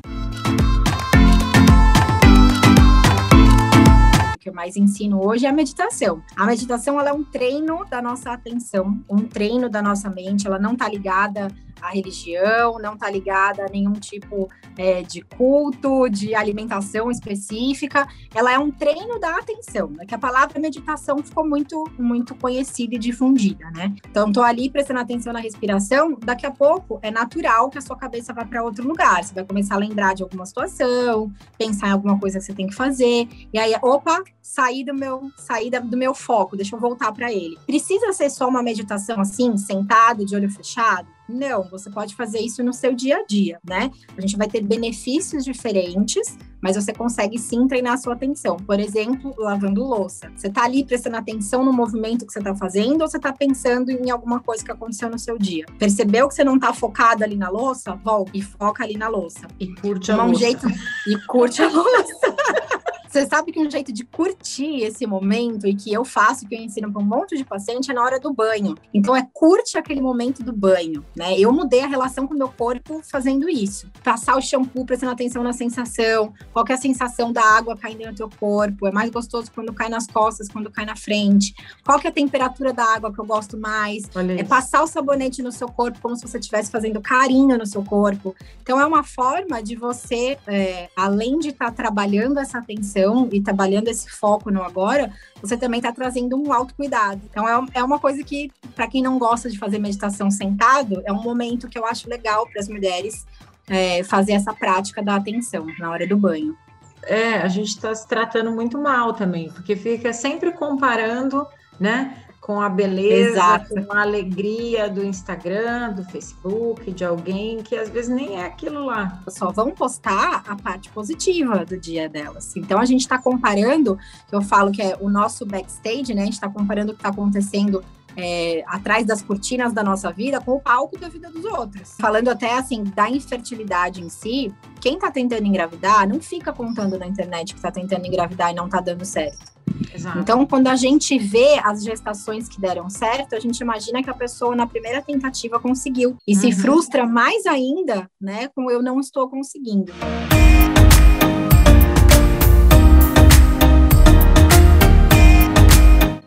que 4.38 4.50
eu 4.50 4.54
mais 4.54 4.76
ensino 4.76 5.26
hoje 5.26 5.44
é 5.44 5.48
a 5.48 5.52
meditação. 5.52 6.22
A 6.37 6.46
meditação 6.46 7.00
ela 7.00 7.08
é 7.08 7.12
um 7.12 7.25
treino 7.25 7.84
da 7.90 8.00
nossa 8.00 8.31
atenção, 8.31 8.96
um 9.10 9.26
treino 9.26 9.69
da 9.69 9.82
nossa 9.82 10.08
mente, 10.08 10.46
ela 10.46 10.56
não 10.56 10.75
está 10.75 10.88
ligada 10.88 11.48
à 11.81 11.90
religião, 11.90 12.78
não 12.78 12.94
está 12.94 13.11
ligada 13.11 13.64
a 13.64 13.69
nenhum 13.69 13.93
tipo 13.93 14.49
é, 14.76 15.02
de 15.02 15.23
culto, 15.23 16.08
de 16.08 16.34
alimentação 16.34 17.11
específica. 17.11 18.06
Ela 18.34 18.52
é 18.52 18.58
um 18.58 18.70
treino 18.70 19.19
da 19.19 19.37
atenção, 19.37 19.88
né? 19.88 20.05
Que 20.06 20.14
a 20.14 20.19
palavra 20.19 20.61
meditação 20.61 21.19
ficou 21.23 21.46
muito, 21.46 21.84
muito 21.99 22.34
conhecida 22.34 22.94
e 22.94 22.99
difundida, 22.99 23.70
né? 23.70 23.94
Então, 24.08 24.28
estou 24.28 24.43
ali 24.43 24.70
prestando 24.70 25.00
atenção 25.00 25.32
na 25.32 25.40
respiração, 25.40 26.17
daqui 26.23 26.46
a 26.46 26.50
pouco 26.50 26.99
é 27.02 27.11
natural 27.11 27.70
que 27.70 27.79
a 27.79 27.81
sua 27.81 27.96
cabeça 27.96 28.32
vá 28.32 28.44
para 28.44 28.62
outro 28.62 28.87
lugar. 28.87 29.22
Você 29.22 29.34
vai 29.34 29.44
começar 29.44 29.75
a 29.75 29.79
lembrar 29.79 30.14
de 30.14 30.22
alguma 30.22 30.46
situação, 30.46 31.32
pensar 31.58 31.88
em 31.88 31.93
alguma 31.93 32.19
coisa 32.19 32.38
que 32.38 32.44
você 32.44 32.55
tem 32.55 32.67
que 32.67 32.75
fazer, 32.75 33.29
e 33.52 33.58
aí, 33.58 33.75
opa, 33.82 34.22
sair 34.46 34.84
do 34.84 34.94
meu, 34.94 35.28
sair 35.37 35.70
do 35.70 35.96
meu 35.96 36.14
foco, 36.14 36.56
deixa 36.56 36.76
eu 36.76 36.81
voltar 36.81 37.10
para 37.12 37.32
ele. 37.32 37.58
Precisa 37.66 38.12
ser 38.12 38.31
só 38.31 38.48
uma 38.48 38.62
meditação 38.62 39.20
assim, 39.20 39.56
sentado, 39.56 40.25
de 40.25 40.37
olho 40.37 40.48
fechado? 40.48 41.08
Não, 41.28 41.69
você 41.69 41.90
pode 41.90 42.14
fazer 42.14 42.38
isso 42.38 42.62
no 42.62 42.72
seu 42.72 42.94
dia 42.94 43.16
a 43.16 43.26
dia, 43.26 43.58
né? 43.69 43.90
A 44.16 44.20
gente 44.20 44.37
vai 44.37 44.46
ter 44.46 44.62
benefícios 44.62 45.44
diferentes, 45.44 46.38
mas 46.60 46.76
você 46.76 46.93
consegue 46.93 47.37
sim 47.37 47.66
treinar 47.66 47.94
a 47.94 47.96
sua 47.96 48.14
atenção. 48.14 48.56
Por 48.56 48.78
exemplo, 48.78 49.34
lavando 49.37 49.82
louça. 49.82 50.31
Você 50.37 50.48
tá 50.48 50.62
ali 50.62 50.84
prestando 50.84 51.16
atenção 51.16 51.64
no 51.64 51.72
movimento 51.72 52.25
que 52.25 52.32
você 52.32 52.40
tá 52.40 52.54
fazendo 52.54 53.02
ou 53.02 53.08
você 53.08 53.19
tá 53.19 53.32
pensando 53.32 53.90
em 53.90 54.08
alguma 54.10 54.38
coisa 54.38 54.64
que 54.64 54.70
aconteceu 54.70 55.10
no 55.10 55.19
seu 55.19 55.37
dia? 55.37 55.66
Percebeu 55.76 56.28
que 56.28 56.34
você 56.34 56.44
não 56.44 56.60
tá 56.60 56.72
focada 56.72 57.25
ali 57.25 57.37
na 57.37 57.48
louça? 57.48 57.96
Volta 57.96 58.31
e 58.32 58.40
foca 58.40 58.84
ali 58.84 58.96
na 58.96 59.08
louça. 59.08 59.48
E 59.58 59.75
curte 59.75 60.12
a 60.12 60.22
um 60.22 60.28
louça. 60.28 60.40
Jeito... 60.40 60.69
E 61.08 61.19
curte 61.26 61.60
a 61.60 61.69
louça. 61.69 62.37
Você 63.16 63.24
sabe 63.24 63.50
que 63.50 63.58
um 63.58 63.70
jeito 63.70 63.90
de 63.94 64.04
curtir 64.04 64.82
esse 64.82 65.06
momento 65.06 65.66
e 65.66 65.74
que 65.74 65.90
eu 65.90 66.04
faço, 66.04 66.46
que 66.46 66.54
eu 66.54 66.60
ensino 66.60 66.92
para 66.92 67.00
um 67.00 67.04
monte 67.06 67.34
de 67.34 67.46
paciente, 67.46 67.90
é 67.90 67.94
na 67.94 68.02
hora 68.02 68.20
do 68.20 68.30
banho. 68.30 68.74
Então, 68.92 69.16
é 69.16 69.26
curte 69.32 69.78
aquele 69.78 70.02
momento 70.02 70.42
do 70.42 70.52
banho, 70.52 71.02
né? 71.16 71.34
Eu 71.38 71.50
mudei 71.50 71.80
a 71.80 71.86
relação 71.86 72.26
com 72.26 72.34
o 72.34 72.36
meu 72.36 72.50
corpo 72.50 73.00
fazendo 73.10 73.48
isso. 73.48 73.90
Passar 74.04 74.36
o 74.36 74.42
shampoo, 74.42 74.84
prestando 74.84 75.12
atenção 75.12 75.42
na 75.42 75.54
sensação, 75.54 76.34
qual 76.52 76.62
é 76.68 76.74
a 76.74 76.76
sensação 76.76 77.32
da 77.32 77.42
água 77.42 77.74
caindo 77.74 78.04
no 78.04 78.14
teu 78.14 78.28
corpo. 78.28 78.86
É 78.86 78.92
mais 78.92 79.08
gostoso 79.08 79.50
quando 79.50 79.72
cai 79.72 79.88
nas 79.88 80.06
costas, 80.06 80.48
quando 80.48 80.70
cai 80.70 80.84
na 80.84 80.94
frente. 80.94 81.54
Qual 81.86 81.98
que 81.98 82.06
é 82.06 82.10
a 82.10 82.12
temperatura 82.12 82.74
da 82.74 82.84
água 82.84 83.10
que 83.10 83.19
eu 83.19 83.24
gosto 83.24 83.56
mais? 83.56 84.05
É 84.36 84.44
passar 84.44 84.82
o 84.82 84.86
sabonete 84.86 85.43
no 85.43 85.50
seu 85.50 85.69
corpo 85.69 85.98
como 86.02 86.14
se 86.17 86.29
você 86.29 86.36
estivesse 86.36 86.70
fazendo 86.70 87.00
carinho 87.00 87.56
no 87.56 87.64
seu 87.64 87.82
corpo. 87.82 88.36
Então, 88.60 88.79
é 88.79 88.84
uma 88.84 89.02
forma 89.02 89.62
de 89.62 89.74
você, 89.74 90.36
é, 90.46 90.91
além 90.94 91.38
de 91.38 91.48
estar 91.48 91.70
tá 91.70 91.72
trabalhando 91.72 92.38
essa 92.38 92.58
atenção, 92.58 93.06
e 93.32 93.41
trabalhando 93.41 93.89
esse 93.89 94.08
foco 94.10 94.51
no 94.51 94.63
agora, 94.63 95.13
você 95.41 95.56
também 95.56 95.79
está 95.79 95.93
trazendo 95.93 96.36
um 96.36 96.53
autocuidado. 96.53 97.20
Então, 97.31 97.48
é, 97.48 97.67
é 97.75 97.84
uma 97.84 97.98
coisa 97.98 98.22
que, 98.22 98.51
para 98.75 98.86
quem 98.86 99.03
não 99.03 99.19
gosta 99.19 99.51
de 99.51 99.58
fazer 99.58 99.79
meditação 99.79 100.31
sentado, 100.31 101.03
é 101.05 101.13
um 101.13 101.22
momento 101.22 101.69
que 101.69 101.79
eu 101.79 101.86
acho 101.86 102.08
legal 102.08 102.46
para 102.46 102.60
as 102.60 102.69
mulheres 102.69 103.27
é, 103.69 104.03
fazer 104.05 104.32
essa 104.32 104.53
prática 104.53 105.03
da 105.03 105.17
atenção 105.17 105.67
na 105.79 105.91
hora 105.91 106.06
do 106.06 106.17
banho. 106.17 106.56
É, 107.03 107.36
a 107.39 107.48
gente 107.48 107.69
está 107.69 107.94
se 107.94 108.06
tratando 108.06 108.51
muito 108.51 108.79
mal 108.79 109.13
também, 109.13 109.51
porque 109.51 109.77
fica 109.77 110.13
sempre 110.13 110.53
comparando, 110.53 111.46
né? 111.79 112.25
Com 112.46 112.60
a 112.60 112.69
beleza, 112.69 113.31
Exato. 113.31 113.74
com 113.74 113.93
a 113.93 114.03
alegria 114.03 114.88
do 114.88 115.05
Instagram, 115.05 115.94
do 115.94 116.05
Facebook, 116.05 116.93
de 116.93 117.05
alguém 117.05 117.60
que 117.60 117.74
às 117.74 117.88
vezes 117.88 118.08
nem 118.08 118.36
é 118.36 118.46
aquilo 118.46 118.86
lá. 118.86 119.20
Só 119.26 119.50
vão 119.50 119.72
postar 119.72 120.44
a 120.46 120.55
parte 120.55 120.88
positiva 120.91 121.65
do 121.65 121.76
dia 121.76 122.08
delas. 122.08 122.56
Então 122.56 122.79
a 122.79 122.84
gente 122.84 123.00
está 123.00 123.19
comparando, 123.19 123.98
eu 124.31 124.41
falo 124.43 124.70
que 124.70 124.81
é 124.81 124.96
o 125.00 125.10
nosso 125.10 125.44
backstage, 125.44 126.15
né? 126.15 126.22
A 126.22 126.24
gente 126.26 126.34
está 126.34 126.48
comparando 126.48 126.93
o 126.93 126.94
que 126.94 127.00
está 127.00 127.08
acontecendo 127.08 127.82
é, 128.17 128.65
atrás 128.67 129.06
das 129.06 129.23
cortinas 129.23 129.73
da 129.73 129.82
nossa 129.82 130.11
vida 130.11 130.41
com 130.41 130.53
o 130.53 130.61
palco 130.61 130.99
da 130.99 131.08
vida 131.08 131.31
dos 131.31 131.44
outros. 131.44 131.94
Falando 132.01 132.29
até 132.29 132.55
assim 132.55 132.85
da 132.85 133.08
infertilidade 133.11 134.03
em 134.03 134.08
si, 134.08 134.53
quem 134.81 134.99
tá 134.99 135.11
tentando 135.11 135.46
engravidar 135.46 136.08
não 136.08 136.20
fica 136.20 136.53
contando 136.53 136.99
na 136.99 137.06
internet 137.06 137.55
que 137.55 137.61
tá 137.61 137.70
tentando 137.70 138.06
engravidar 138.06 138.53
e 138.53 138.55
não 138.55 138.69
tá 138.69 138.81
dando 138.81 139.05
certo. 139.05 139.56
Exato. 139.93 140.19
Então, 140.19 140.46
quando 140.46 140.69
a 140.69 140.77
gente 140.77 141.19
vê 141.19 141.58
as 141.63 141.82
gestações 141.82 142.49
que 142.49 142.61
deram 142.61 142.89
certo, 142.89 143.35
a 143.35 143.41
gente 143.41 143.58
imagina 143.61 144.03
que 144.03 144.11
a 144.11 144.15
pessoa 144.15 144.55
na 144.55 144.67
primeira 144.67 145.03
tentativa 145.03 145.58
conseguiu 145.58 146.17
e 146.27 146.35
uhum. 146.35 146.41
se 146.41 146.53
frustra 146.53 147.06
mais 147.06 147.46
ainda, 147.46 148.08
né, 148.20 148.49
com 148.55 148.70
eu 148.70 148.82
não 148.82 149.01
estou 149.01 149.29
conseguindo. 149.29 149.93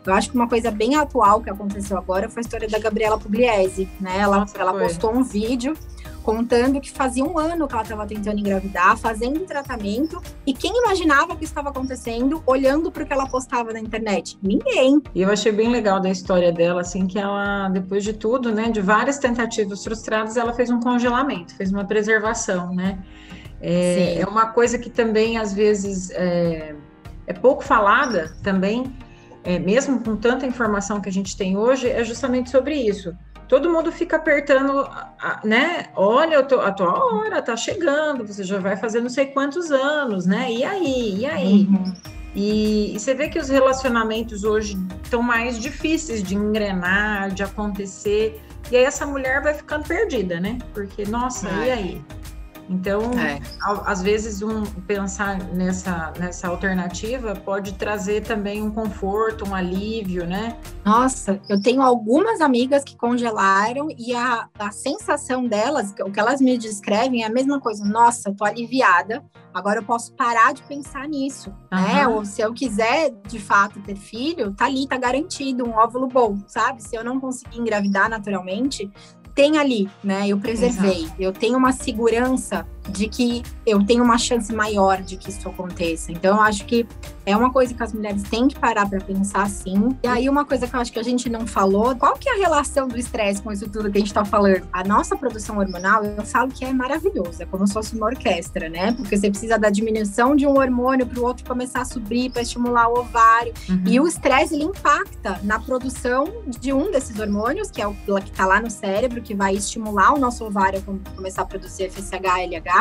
Eu 0.06 0.14
acho 0.14 0.30
que 0.30 0.34
uma 0.36 0.48
coisa 0.48 0.70
bem 0.70 0.96
atual 0.96 1.40
que 1.40 1.50
aconteceu 1.50 1.98
agora 1.98 2.28
foi 2.28 2.40
a 2.40 2.44
história 2.44 2.68
da 2.68 2.78
Gabriela 2.78 3.18
Pugliese, 3.18 3.88
né? 4.00 4.18
Ela, 4.18 4.40
Nossa, 4.40 4.58
ela 4.58 4.72
postou 4.72 5.14
um 5.14 5.22
vídeo 5.22 5.76
contando 6.22 6.80
que 6.80 6.90
fazia 6.90 7.24
um 7.24 7.38
ano 7.38 7.66
que 7.66 7.74
ela 7.74 7.82
estava 7.82 8.06
tentando 8.06 8.38
engravidar, 8.38 8.96
fazendo 8.96 9.40
tratamento, 9.40 10.20
e 10.46 10.52
quem 10.52 10.78
imaginava 10.78 11.34
que 11.34 11.44
estava 11.44 11.70
acontecendo 11.70 12.42
olhando 12.46 12.90
para 12.90 13.02
o 13.02 13.06
que 13.06 13.12
ela 13.12 13.26
postava 13.26 13.72
na 13.72 13.80
internet? 13.80 14.38
Ninguém. 14.42 15.02
E 15.14 15.22
eu 15.22 15.30
achei 15.30 15.50
bem 15.50 15.70
legal 15.70 15.98
da 15.98 16.10
história 16.10 16.52
dela, 16.52 16.82
assim, 16.82 17.06
que 17.06 17.18
ela, 17.18 17.68
depois 17.68 18.04
de 18.04 18.12
tudo, 18.12 18.52
né, 18.52 18.70
de 18.70 18.80
várias 18.80 19.18
tentativas 19.18 19.82
frustradas, 19.82 20.36
ela 20.36 20.52
fez 20.52 20.70
um 20.70 20.80
congelamento, 20.80 21.54
fez 21.54 21.72
uma 21.72 21.84
preservação, 21.84 22.74
né? 22.74 22.98
É, 23.60 24.20
é 24.20 24.26
uma 24.26 24.46
coisa 24.46 24.78
que 24.78 24.88
também, 24.88 25.36
às 25.36 25.52
vezes, 25.52 26.10
é, 26.10 26.74
é 27.26 27.32
pouco 27.32 27.62
falada 27.62 28.34
também, 28.42 28.92
é, 29.44 29.58
mesmo 29.58 30.00
com 30.00 30.16
tanta 30.16 30.46
informação 30.46 31.00
que 31.00 31.08
a 31.08 31.12
gente 31.12 31.36
tem 31.36 31.56
hoje, 31.56 31.88
é 31.88 32.04
justamente 32.04 32.50
sobre 32.50 32.74
isso. 32.74 33.16
Todo 33.48 33.68
mundo 33.68 33.90
fica 33.90 34.16
apertando, 34.16 34.88
né? 35.42 35.86
Olha, 35.96 36.38
a 36.38 36.72
tua 36.72 37.04
hora 37.04 37.42
tá 37.42 37.56
chegando, 37.56 38.24
você 38.24 38.44
já 38.44 38.60
vai 38.60 38.76
fazer 38.76 39.00
não 39.00 39.08
sei 39.08 39.26
quantos 39.26 39.72
anos, 39.72 40.24
né? 40.24 40.52
E 40.52 40.62
aí? 40.62 41.18
E 41.18 41.26
aí? 41.26 41.66
Uhum. 41.68 41.92
E, 42.32 42.94
e, 42.94 43.00
você 43.00 43.12
vê 43.12 43.28
que 43.28 43.40
os 43.40 43.48
relacionamentos 43.48 44.44
hoje 44.44 44.78
estão 45.02 45.20
mais 45.20 45.58
difíceis 45.58 46.22
de 46.22 46.36
engrenar, 46.36 47.32
de 47.32 47.42
acontecer. 47.42 48.40
E 48.70 48.76
aí 48.76 48.84
essa 48.84 49.04
mulher 49.04 49.42
vai 49.42 49.52
ficando 49.52 49.84
perdida, 49.84 50.38
né? 50.38 50.58
Porque, 50.72 51.04
nossa, 51.04 51.50
e 51.50 51.70
aí? 51.72 52.04
Então, 52.70 53.10
é. 53.18 53.40
às 53.84 54.00
vezes, 54.00 54.42
um, 54.42 54.62
pensar 54.86 55.42
nessa, 55.52 56.12
nessa 56.16 56.46
alternativa 56.46 57.34
pode 57.34 57.74
trazer 57.74 58.22
também 58.22 58.62
um 58.62 58.70
conforto, 58.70 59.44
um 59.44 59.54
alívio, 59.54 60.24
né? 60.24 60.56
Nossa, 60.84 61.40
eu 61.48 61.60
tenho 61.60 61.82
algumas 61.82 62.40
amigas 62.40 62.84
que 62.84 62.96
congelaram 62.96 63.88
e 63.98 64.14
a, 64.14 64.48
a 64.56 64.70
sensação 64.70 65.48
delas, 65.48 65.92
o 66.00 66.12
que 66.12 66.20
elas 66.20 66.40
me 66.40 66.56
descrevem 66.56 67.24
é 67.24 67.26
a 67.26 67.30
mesma 67.30 67.58
coisa. 67.58 67.84
Nossa, 67.84 68.32
tô 68.32 68.44
aliviada, 68.44 69.24
agora 69.52 69.80
eu 69.80 69.84
posso 69.84 70.14
parar 70.14 70.54
de 70.54 70.62
pensar 70.62 71.08
nisso, 71.08 71.50
uhum. 71.72 71.80
né? 71.80 72.06
Ou 72.06 72.24
se 72.24 72.40
eu 72.40 72.54
quiser, 72.54 73.10
de 73.26 73.40
fato, 73.40 73.80
ter 73.80 73.96
filho, 73.96 74.54
tá 74.54 74.66
ali, 74.66 74.86
tá 74.86 74.96
garantido, 74.96 75.66
um 75.66 75.72
óvulo 75.72 76.06
bom, 76.06 76.38
sabe? 76.46 76.80
Se 76.80 76.94
eu 76.94 77.02
não 77.02 77.18
conseguir 77.18 77.58
engravidar 77.58 78.08
naturalmente, 78.08 78.88
tem 79.34 79.58
ali, 79.58 79.88
né? 80.02 80.28
Eu 80.28 80.38
preservei, 80.38 81.04
Exato. 81.04 81.14
eu 81.18 81.32
tenho 81.32 81.56
uma 81.56 81.72
segurança 81.72 82.66
de 82.90 83.08
que 83.08 83.42
eu 83.66 83.84
tenho 83.84 84.02
uma 84.02 84.18
chance 84.18 84.52
maior 84.52 85.00
de 85.00 85.16
que 85.16 85.30
isso 85.30 85.48
aconteça. 85.48 86.12
Então, 86.12 86.36
eu 86.36 86.42
acho 86.42 86.64
que 86.64 86.86
é 87.24 87.36
uma 87.36 87.52
coisa 87.52 87.74
que 87.74 87.82
as 87.82 87.92
mulheres 87.92 88.22
têm 88.24 88.48
que 88.48 88.58
parar 88.58 88.88
para 88.88 89.00
pensar 89.00 89.48
sim. 89.48 89.96
E 90.02 90.08
aí, 90.08 90.28
uma 90.28 90.44
coisa 90.44 90.66
que 90.66 90.74
eu 90.74 90.80
acho 90.80 90.92
que 90.92 90.98
a 90.98 91.02
gente 91.02 91.28
não 91.28 91.46
falou, 91.46 91.94
qual 91.94 92.14
que 92.14 92.28
é 92.28 92.34
a 92.34 92.38
relação 92.38 92.88
do 92.88 92.98
estresse 92.98 93.40
com 93.40 93.52
isso 93.52 93.68
tudo 93.68 93.90
que 93.90 93.98
a 93.98 94.00
gente 94.00 94.08
está 94.08 94.24
falando? 94.24 94.66
A 94.72 94.82
nossa 94.82 95.16
produção 95.16 95.58
hormonal, 95.58 96.04
eu 96.04 96.24
falo 96.24 96.50
que 96.50 96.64
é 96.64 96.72
maravilhosa, 96.72 97.44
é 97.44 97.46
como 97.46 97.66
se 97.66 97.72
fosse 97.72 97.94
uma 97.94 98.06
orquestra, 98.06 98.68
né? 98.68 98.92
Porque 98.92 99.16
você 99.16 99.30
precisa 99.30 99.58
da 99.58 99.70
diminuição 99.70 100.34
de 100.34 100.46
um 100.46 100.58
hormônio 100.58 101.06
para 101.06 101.20
o 101.20 101.24
outro 101.24 101.44
começar 101.44 101.82
a 101.82 101.84
subir, 101.84 102.30
para 102.30 102.42
estimular 102.42 102.88
o 102.88 103.00
ovário. 103.00 103.52
Uhum. 103.68 103.84
E 103.86 104.00
o 104.00 104.08
estresse, 104.08 104.54
ele 104.54 104.64
impacta 104.64 105.38
na 105.44 105.58
produção 105.58 106.24
de 106.46 106.72
um 106.72 106.90
desses 106.90 107.18
hormônios, 107.18 107.70
que 107.70 107.80
é 107.80 107.86
o 107.86 107.94
que 107.94 108.30
está 108.30 108.46
lá 108.46 108.60
no 108.60 108.70
cérebro, 108.70 109.20
que 109.20 109.34
vai 109.34 109.54
estimular 109.54 110.14
o 110.14 110.18
nosso 110.18 110.44
ovário 110.44 110.80
a 110.80 111.14
começar 111.14 111.42
a 111.42 111.46
produzir 111.46 111.90
FSH, 111.90 112.14
LH 112.14 112.79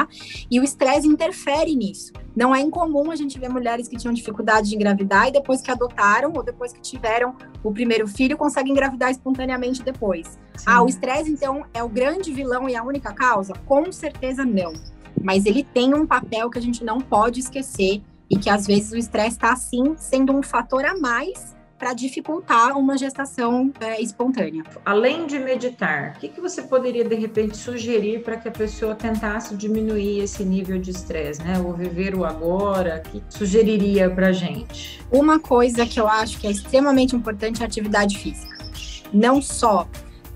e 0.49 0.59
o 0.59 0.63
estresse 0.63 1.07
interfere 1.07 1.75
nisso. 1.75 2.13
Não 2.35 2.55
é 2.55 2.61
incomum 2.61 3.11
a 3.11 3.15
gente 3.15 3.39
ver 3.39 3.49
mulheres 3.49 3.87
que 3.87 3.97
tinham 3.97 4.13
dificuldade 4.13 4.69
de 4.69 4.75
engravidar 4.75 5.27
e 5.27 5.31
depois 5.31 5.61
que 5.61 5.71
adotaram 5.71 6.31
ou 6.35 6.43
depois 6.43 6.71
que 6.71 6.81
tiveram 6.81 7.35
o 7.63 7.71
primeiro 7.71 8.07
filho 8.07 8.37
conseguem 8.37 8.71
engravidar 8.71 9.11
espontaneamente 9.11 9.83
depois. 9.83 10.27
Sim. 10.55 10.65
Ah, 10.65 10.81
o 10.81 10.87
estresse 10.87 11.31
então 11.31 11.65
é 11.73 11.83
o 11.83 11.89
grande 11.89 12.31
vilão 12.31 12.69
e 12.69 12.75
a 12.75 12.83
única 12.83 13.13
causa? 13.13 13.53
Com 13.65 13.91
certeza 13.91 14.45
não. 14.45 14.73
Mas 15.21 15.45
ele 15.45 15.63
tem 15.63 15.93
um 15.93 16.05
papel 16.05 16.49
que 16.49 16.57
a 16.57 16.61
gente 16.61 16.83
não 16.83 16.99
pode 16.99 17.39
esquecer 17.39 18.01
e 18.29 18.37
que 18.37 18.49
às 18.49 18.67
vezes 18.67 18.91
o 18.91 18.97
estresse 18.97 19.35
está 19.35 19.51
assim 19.51 19.95
sendo 19.97 20.33
um 20.33 20.43
fator 20.43 20.85
a 20.85 20.97
mais 20.97 21.57
para 21.79 21.93
dificultar 21.93 22.77
uma 22.77 22.97
gestação 22.97 23.71
é, 23.79 24.01
espontânea. 24.01 24.63
Além 24.85 25.25
de 25.25 25.39
meditar, 25.39 26.13
o 26.15 26.19
que, 26.19 26.27
que 26.27 26.41
você 26.41 26.61
poderia 26.61 27.05
de 27.05 27.15
repente 27.15 27.55
sugerir 27.55 28.21
para 28.21 28.35
que 28.35 28.49
a 28.49 28.51
pessoa 28.51 28.93
tentasse 28.93 29.55
diminuir 29.55 30.19
esse 30.19 30.43
nível 30.43 30.77
de 30.77 30.91
estresse, 30.91 31.41
né? 31.41 31.57
Ou 31.57 31.73
viver 31.73 32.13
o 32.13 32.25
agora? 32.25 33.01
O 33.05 33.09
que 33.09 33.23
sugeriria 33.29 34.09
para 34.09 34.33
gente? 34.33 35.01
Uma 35.09 35.39
coisa 35.39 35.85
que 35.85 35.99
eu 35.99 36.07
acho 36.07 36.37
que 36.37 36.47
é 36.47 36.51
extremamente 36.51 37.15
importante 37.15 37.61
é 37.61 37.63
a 37.63 37.67
atividade 37.67 38.17
física. 38.17 38.57
Não 39.13 39.41
só 39.41 39.87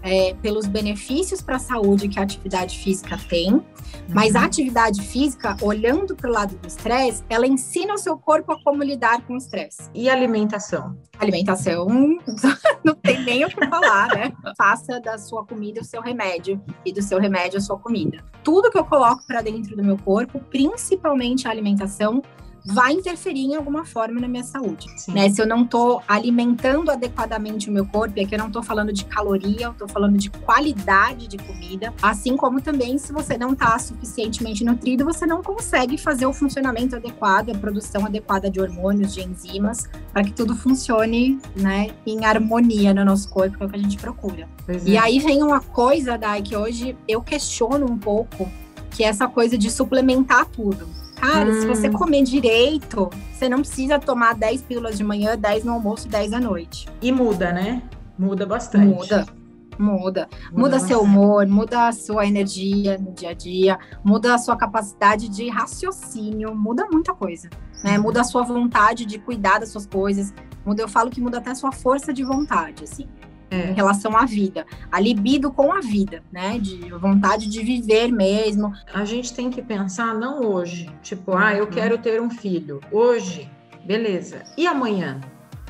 é, 0.03 0.35
pelos 0.41 0.67
benefícios 0.67 1.41
para 1.41 1.55
a 1.55 1.59
saúde 1.59 2.09
que 2.09 2.19
a 2.19 2.23
atividade 2.23 2.77
física 2.77 3.17
tem, 3.29 3.63
mas 4.09 4.35
a 4.35 4.39
uhum. 4.39 4.45
atividade 4.45 5.01
física, 5.01 5.55
olhando 5.61 6.15
para 6.15 6.29
o 6.29 6.33
lado 6.33 6.55
do 6.57 6.67
estresse, 6.67 7.23
ela 7.29 7.47
ensina 7.47 7.93
o 7.93 7.97
seu 7.97 8.17
corpo 8.17 8.51
a 8.51 8.61
como 8.61 8.83
lidar 8.83 9.25
com 9.25 9.33
o 9.33 9.37
estresse. 9.37 9.89
E 9.93 10.09
alimentação? 10.09 10.97
Alimentação, 11.17 11.87
não 12.83 12.95
tem 12.95 13.23
nem 13.23 13.45
o 13.45 13.49
que 13.49 13.65
falar, 13.67 14.09
né? 14.09 14.33
Faça 14.57 14.99
da 14.99 15.17
sua 15.17 15.45
comida 15.45 15.79
o 15.79 15.85
seu 15.85 16.01
remédio 16.01 16.61
e 16.85 16.91
do 16.91 17.01
seu 17.01 17.17
remédio 17.17 17.57
a 17.57 17.61
sua 17.61 17.79
comida. 17.79 18.23
Tudo 18.43 18.69
que 18.69 18.77
eu 18.77 18.83
coloco 18.83 19.25
para 19.25 19.41
dentro 19.41 19.75
do 19.75 19.83
meu 19.83 19.97
corpo, 19.97 20.39
principalmente 20.49 21.47
a 21.47 21.51
alimentação, 21.51 22.21
vai 22.65 22.93
interferir 22.93 23.41
em 23.41 23.55
alguma 23.55 23.85
forma 23.85 24.19
na 24.19 24.27
minha 24.27 24.43
saúde. 24.43 24.87
Né? 25.09 25.29
Se 25.29 25.41
eu 25.41 25.47
não 25.47 25.63
estou 25.63 26.01
alimentando 26.07 26.89
adequadamente 26.89 27.69
o 27.69 27.73
meu 27.73 27.85
corpo, 27.85 28.17
e 28.17 28.23
aqui 28.23 28.35
eu 28.35 28.39
não 28.39 28.47
estou 28.47 28.63
falando 28.63 28.93
de 28.93 29.05
caloria, 29.05 29.65
eu 29.65 29.71
estou 29.71 29.87
falando 29.87 30.17
de 30.17 30.29
qualidade 30.29 31.27
de 31.27 31.37
comida, 31.37 31.93
assim 32.01 32.37
como 32.37 32.61
também 32.61 32.97
se 32.97 33.11
você 33.11 33.37
não 33.37 33.53
está 33.53 33.77
suficientemente 33.77 34.63
nutrido, 34.63 35.03
você 35.03 35.25
não 35.25 35.41
consegue 35.41 35.97
fazer 35.97 36.25
o 36.25 36.33
funcionamento 36.33 36.95
adequado, 36.95 37.49
a 37.49 37.57
produção 37.57 38.05
adequada 38.05 38.49
de 38.49 38.59
hormônios, 38.59 39.13
de 39.13 39.21
enzimas, 39.21 39.89
para 40.11 40.23
que 40.23 40.31
tudo 40.31 40.55
funcione 40.55 41.39
né, 41.55 41.91
em 42.05 42.25
harmonia 42.25 42.93
no 42.93 43.03
nosso 43.03 43.29
corpo, 43.29 43.57
que 43.57 43.63
é 43.63 43.65
o 43.65 43.69
que 43.69 43.75
a 43.75 43.79
gente 43.79 43.97
procura. 43.97 44.47
Pois 44.65 44.85
e 44.85 44.95
é. 44.95 44.99
aí 44.99 45.19
vem 45.19 45.43
uma 45.43 45.59
coisa, 45.59 46.17
Dai, 46.17 46.41
que 46.41 46.55
hoje 46.55 46.95
eu 47.07 47.21
questiono 47.21 47.85
um 47.85 47.97
pouco, 47.97 48.49
que 48.91 49.03
é 49.03 49.07
essa 49.07 49.27
coisa 49.27 49.57
de 49.57 49.69
suplementar 49.69 50.45
tudo. 50.45 50.87
Cara, 51.23 51.49
hum. 51.49 51.61
se 51.61 51.65
você 51.65 51.87
hum. 51.87 51.93
comer 51.93 52.21
direito, 52.23 53.09
você 53.31 53.47
não 53.47 53.59
precisa 53.59 53.97
tomar 53.97 54.35
10 54.35 54.63
pílulas 54.63 54.97
de 54.97 55.05
manhã, 55.05 55.37
10 55.37 55.63
no 55.63 55.71
almoço 55.71 56.05
e 56.07 56.09
10 56.09 56.33
à 56.33 56.39
noite. 56.41 56.85
E 57.01 57.13
muda, 57.13 57.53
né? 57.53 57.81
Muda 58.19 58.45
bastante. 58.45 58.93
Muda. 58.93 59.25
Muda. 59.25 59.33
Muda, 59.79 60.29
muda 60.51 60.79
seu 60.79 61.01
humor, 61.01 61.47
muda 61.47 61.87
a 61.87 61.91
sua 61.93 62.27
energia 62.27 62.97
no 62.97 63.11
dia 63.11 63.29
a 63.29 63.33
dia, 63.33 63.79
muda 64.03 64.35
a 64.35 64.37
sua 64.37 64.55
capacidade 64.55 65.27
de 65.29 65.49
raciocínio, 65.49 66.53
muda 66.53 66.87
muita 66.91 67.11
coisa. 67.13 67.49
Né? 67.83 67.97
Muda 67.97 68.21
a 68.21 68.23
sua 68.23 68.43
vontade 68.43 69.03
de 69.03 69.17
cuidar 69.17 69.59
das 69.59 69.69
suas 69.69 69.87
coisas. 69.87 70.31
Muda, 70.63 70.83
eu 70.83 70.89
falo 70.89 71.09
que 71.09 71.19
muda 71.19 71.39
até 71.39 71.51
a 71.51 71.55
sua 71.55 71.71
força 71.71 72.13
de 72.13 72.23
vontade, 72.23 72.83
assim 72.83 73.07
é. 73.53 73.71
em 73.71 73.73
relação 73.73 74.15
à 74.17 74.25
vida. 74.25 74.65
A 74.91 74.99
libido 74.99 75.51
com 75.51 75.71
a 75.71 75.79
vida, 75.79 76.23
né? 76.31 76.57
De 76.59 76.89
vontade 76.91 77.47
de 77.47 77.61
viver 77.63 78.11
mesmo. 78.11 78.73
A 78.93 79.05
gente 79.05 79.33
tem 79.33 79.49
que 79.49 79.61
pensar 79.61 80.13
não 80.13 80.41
hoje, 80.41 80.89
tipo, 81.01 81.35
ah, 81.35 81.53
eu 81.53 81.65
uhum. 81.65 81.71
quero 81.71 81.97
ter 81.97 82.21
um 82.21 82.29
filho. 82.29 82.79
Hoje, 82.91 83.49
beleza. 83.85 84.43
E 84.57 84.67
amanhã? 84.67 85.19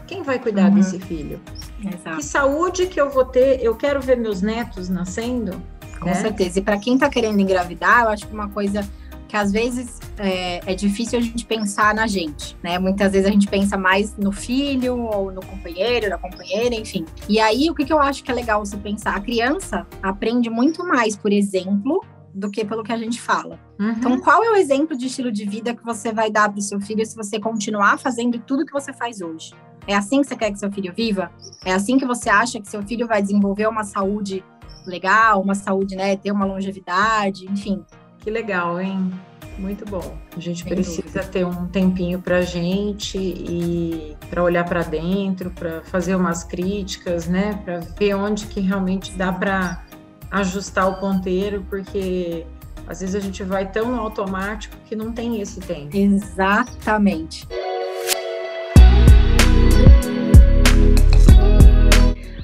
Quem 0.07 0.21
vai 0.21 0.37
cuidar 0.39 0.69
uhum. 0.69 0.75
desse 0.75 0.99
filho? 0.99 1.41
Exato. 1.79 2.17
Que 2.17 2.23
saúde 2.23 2.87
que 2.87 2.99
eu 2.99 3.09
vou 3.09 3.25
ter? 3.25 3.63
Eu 3.63 3.75
quero 3.75 4.01
ver 4.01 4.17
meus 4.17 4.41
netos 4.41 4.89
nascendo? 4.89 5.61
Com 5.99 6.05
né? 6.05 6.15
certeza. 6.15 6.59
E 6.59 6.61
para 6.61 6.77
quem 6.77 6.95
está 6.95 7.09
querendo 7.09 7.39
engravidar, 7.39 8.03
eu 8.03 8.09
acho 8.09 8.27
que 8.27 8.33
uma 8.33 8.49
coisa 8.49 8.87
que 9.33 9.37
às 9.37 9.51
vezes 9.51 9.99
é, 10.19 10.61
é, 10.71 10.75
difícil 10.75 11.17
a 11.17 11.21
gente 11.23 11.43
pensar 11.43 11.95
na 11.95 12.05
gente, 12.05 12.55
né? 12.61 12.77
Muitas 12.77 13.13
vezes 13.13 13.27
a 13.27 13.31
gente 13.31 13.47
pensa 13.47 13.75
mais 13.75 14.15
no 14.15 14.31
filho 14.31 14.95
ou 14.95 15.31
no 15.31 15.43
companheiro, 15.43 16.07
na 16.07 16.19
companheira, 16.19 16.75
enfim. 16.75 17.03
E 17.27 17.39
aí, 17.39 17.67
o 17.67 17.73
que, 17.73 17.83
que 17.83 17.91
eu 17.91 17.97
acho 17.97 18.23
que 18.23 18.29
é 18.29 18.33
legal 18.35 18.63
você 18.63 18.77
pensar? 18.77 19.15
A 19.15 19.19
criança 19.19 19.87
aprende 20.03 20.51
muito 20.51 20.87
mais 20.87 21.17
por 21.17 21.33
exemplo 21.33 22.05
do 22.31 22.51
que 22.51 22.63
pelo 22.63 22.83
que 22.83 22.91
a 22.91 22.97
gente 22.97 23.19
fala. 23.19 23.59
Uhum. 23.79 23.89
Então, 23.89 24.19
qual 24.19 24.43
é 24.43 24.51
o 24.51 24.55
exemplo 24.55 24.95
de 24.95 25.07
estilo 25.07 25.31
de 25.31 25.45
vida 25.45 25.73
que 25.73 25.83
você 25.83 26.13
vai 26.13 26.29
dar 26.29 26.49
para 26.49 26.59
o 26.59 26.61
seu 26.61 26.79
filho 26.79 27.03
se 27.03 27.15
você 27.15 27.39
continuar 27.39 27.97
fazendo 27.97 28.37
tudo 28.37 28.67
que 28.67 28.71
você 28.71 28.93
faz 28.93 29.19
hoje? 29.19 29.51
É 29.87 29.95
assim 29.95 30.21
que 30.21 30.27
você 30.27 30.35
quer 30.35 30.51
que 30.51 30.59
seu 30.59 30.71
filho 30.71 30.93
viva? 30.95 31.31
É 31.65 31.73
assim 31.73 31.97
que 31.97 32.05
você 32.05 32.29
acha 32.29 32.61
que 32.61 32.69
seu 32.69 32.83
filho 32.83 33.07
vai 33.07 33.19
desenvolver 33.19 33.65
uma 33.65 33.83
saúde 33.83 34.45
legal, 34.85 35.41
uma 35.41 35.55
saúde, 35.55 35.95
né, 35.95 36.15
ter 36.15 36.31
uma 36.31 36.45
longevidade, 36.45 37.45
enfim. 37.49 37.83
Que 38.23 38.31
legal, 38.31 38.79
hein? 38.79 39.11
Muito 39.57 39.83
bom. 39.85 40.17
A 40.35 40.39
gente 40.39 40.63
Sem 40.63 40.73
precisa 40.73 41.01
dúvida. 41.01 41.23
ter 41.25 41.45
um 41.45 41.67
tempinho 41.67 42.21
para 42.21 42.41
gente 42.41 43.17
e 43.17 44.15
para 44.29 44.41
olhar 44.41 44.63
para 44.63 44.81
dentro, 44.81 45.51
para 45.51 45.81
fazer 45.83 46.15
umas 46.15 46.43
críticas, 46.43 47.27
né? 47.27 47.59
Para 47.65 47.79
ver 47.79 48.15
onde 48.15 48.47
que 48.47 48.61
realmente 48.61 49.11
dá 49.11 49.31
para 49.31 49.83
ajustar 50.31 50.87
o 50.89 50.95
ponteiro, 51.01 51.65
porque 51.69 52.45
às 52.87 53.01
vezes 53.01 53.13
a 53.13 53.19
gente 53.19 53.43
vai 53.43 53.69
tão 53.69 53.91
no 53.91 53.99
automático 53.99 54.75
que 54.85 54.95
não 54.95 55.11
tem 55.11 55.41
esse 55.41 55.59
tempo. 55.59 55.95
Exatamente. 55.95 57.45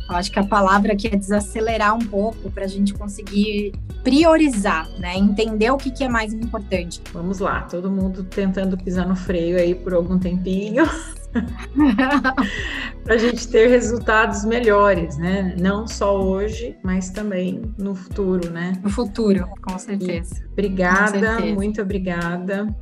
Acho 0.09 0.31
que 0.31 0.39
a 0.39 0.43
palavra 0.43 0.93
aqui 0.93 1.07
é 1.07 1.15
desacelerar 1.15 1.95
um 1.95 1.99
pouco 1.99 2.51
para 2.51 2.65
a 2.65 2.67
gente 2.67 2.93
conseguir 2.93 3.73
priorizar, 4.03 4.87
né? 4.99 5.17
Entender 5.17 5.71
o 5.71 5.77
que, 5.77 5.91
que 5.91 6.03
é 6.03 6.09
mais 6.09 6.33
importante. 6.33 7.01
Vamos 7.13 7.39
lá, 7.39 7.61
todo 7.61 7.89
mundo 7.91 8.23
tentando 8.23 8.77
pisar 8.77 9.07
no 9.07 9.15
freio 9.15 9.57
aí 9.57 9.75
por 9.75 9.93
algum 9.93 10.17
tempinho. 10.17 10.85
para 13.03 13.13
a 13.13 13.17
gente 13.17 13.47
ter 13.47 13.67
resultados 13.67 14.43
melhores, 14.45 15.17
né? 15.17 15.55
Não 15.59 15.87
só 15.87 16.19
hoje, 16.19 16.75
mas 16.83 17.09
também 17.09 17.61
no 17.77 17.93
futuro, 17.93 18.49
né? 18.49 18.73
No 18.83 18.89
futuro, 18.89 19.47
com 19.61 19.77
certeza. 19.77 20.41
E 20.41 20.51
obrigada, 20.51 21.11
com 21.11 21.19
certeza. 21.19 21.55
muito 21.55 21.81
obrigada. 21.81 22.75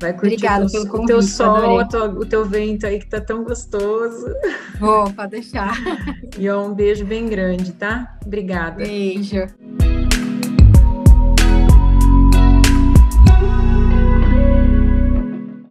Vai 0.00 0.12
curtir 0.12 0.34
Obrigada 0.34 0.66
pelo 0.66 0.86
convite, 0.88 1.04
o 1.04 1.06
teu 1.06 1.22
sol, 1.22 1.88
tua, 1.88 2.08
o 2.08 2.26
teu 2.26 2.44
vento 2.44 2.86
aí 2.86 2.98
que 2.98 3.06
tá 3.06 3.20
tão 3.20 3.44
gostoso. 3.44 4.26
Vou, 4.80 5.10
pode 5.12 5.30
deixar. 5.30 5.76
E 6.36 6.50
um 6.50 6.74
beijo 6.74 7.04
bem 7.04 7.28
grande, 7.28 7.72
tá? 7.72 8.18
Obrigada. 8.24 8.76
Beijo. 8.76 9.46